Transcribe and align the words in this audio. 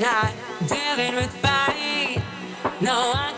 It 0.00 0.68
dealing 0.68 1.16
with 1.16 1.30
fight. 1.42 2.22
No 2.80 3.10
one 3.10 3.34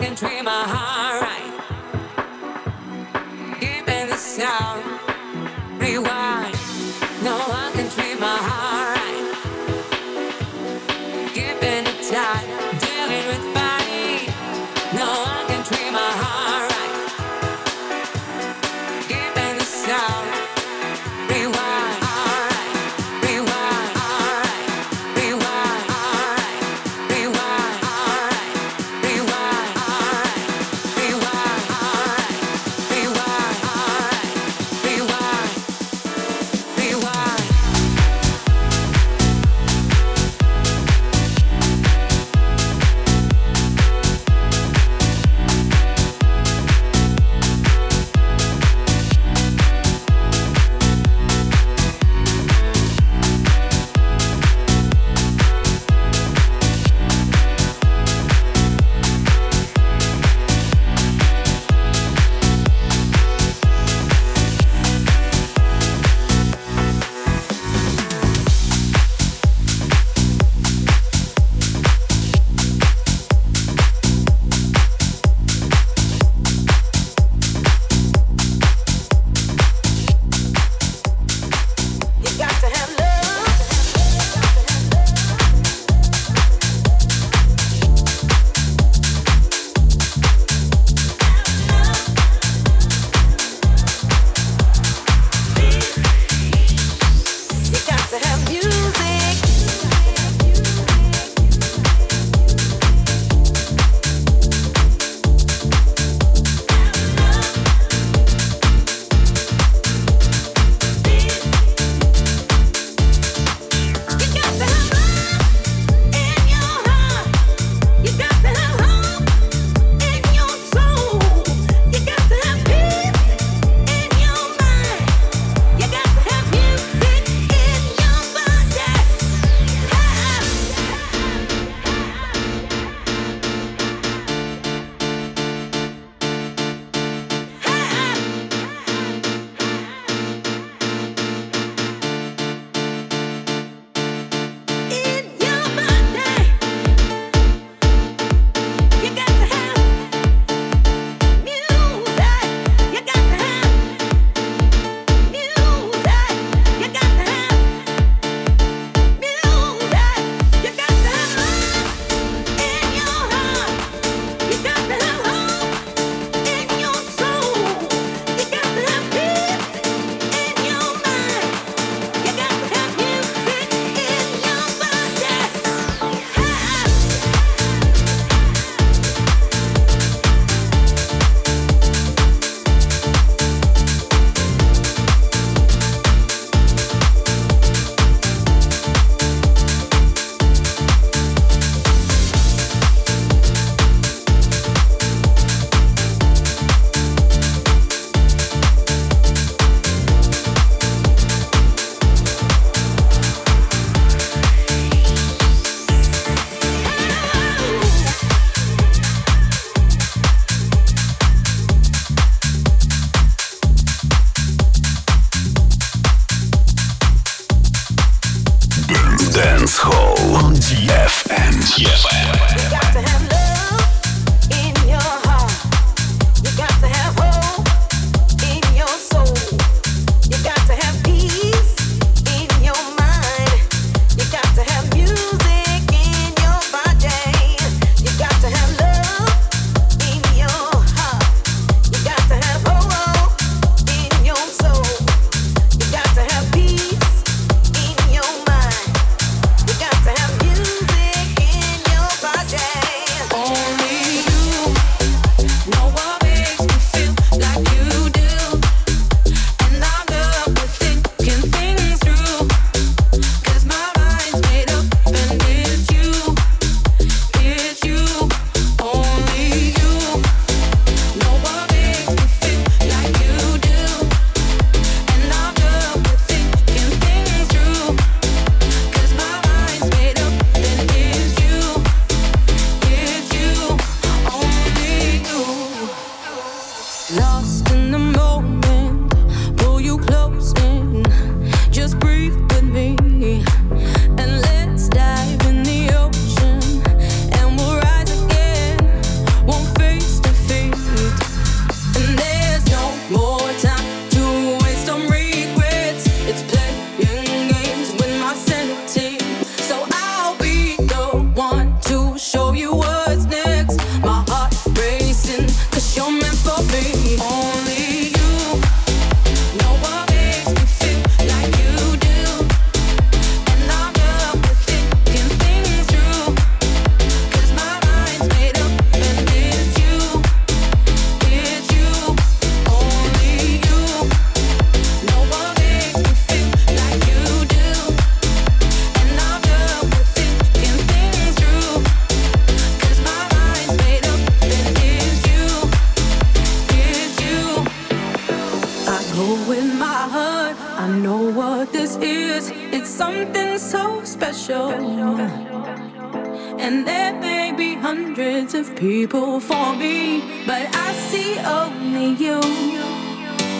see 361.09 361.39
only 361.39 362.09
you. 362.23 362.39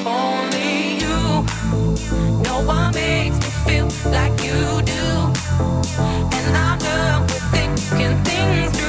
Only 0.05 0.99
you. 1.01 1.17
No 2.43 2.63
one 2.65 2.93
makes 2.93 3.37
me 3.43 3.49
feel 3.65 3.87
like 4.11 4.35
you 4.43 4.81
do. 4.93 5.05
And 6.37 6.57
I'm 6.57 6.77
done 6.79 7.21
with 7.23 7.43
thinking 7.51 8.23
things. 8.23 8.80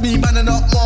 me, 0.00 0.16
man, 0.16 0.36
and 0.36 0.46
not 0.46 0.77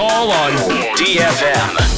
Hall 0.00 0.30
on 0.30 0.52
DFM. 0.94 1.97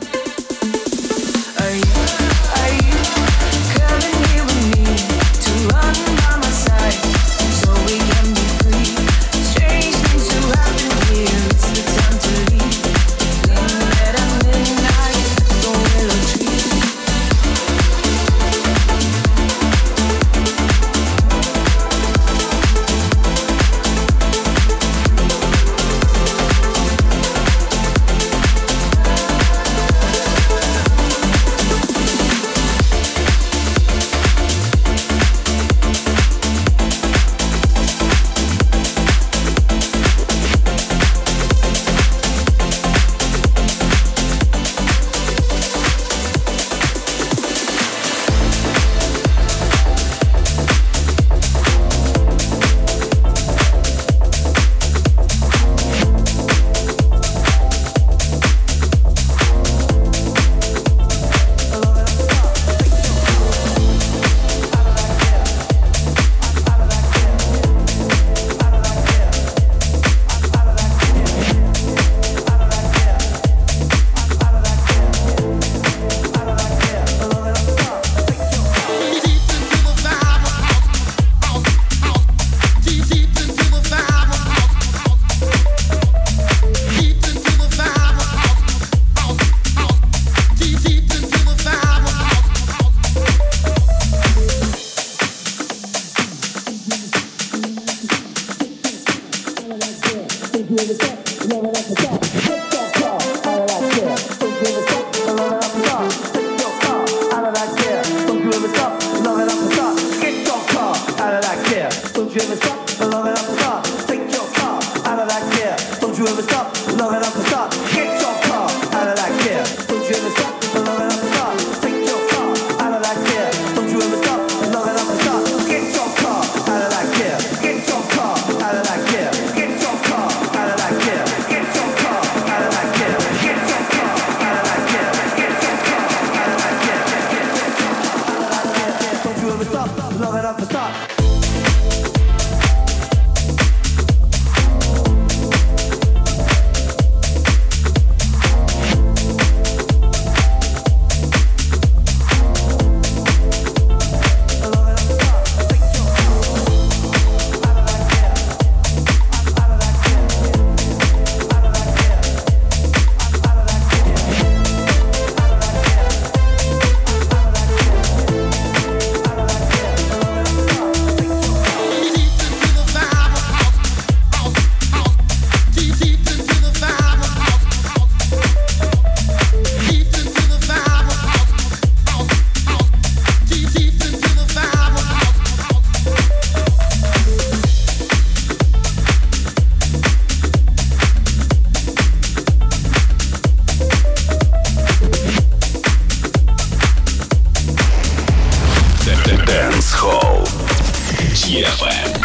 DFM. 201.51 202.20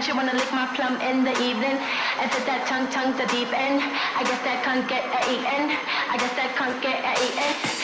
and 0.00 0.06
she 0.06 0.12
wanna 0.14 0.32
lick 0.32 0.50
my 0.50 0.64
plum 0.74 0.98
in 1.02 1.24
the 1.24 1.32
evening. 1.44 1.76
And 2.20 2.32
fit 2.32 2.46
that 2.46 2.64
tongue, 2.66 2.88
tongue 2.88 3.12
to 3.20 3.26
deep 3.36 3.52
end. 3.52 3.82
I 4.16 4.24
guess 4.24 4.40
that 4.48 4.64
can't 4.64 4.88
get 4.88 5.04
a 5.04 5.20
eaten. 5.28 5.76
I 6.08 6.16
guess 6.16 6.34
that 6.36 6.56
can't 6.56 6.80
get 6.80 7.04
a 7.04 7.12
eaten. 7.20 7.79